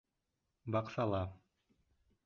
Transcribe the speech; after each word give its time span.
Баҡсала 0.75 1.21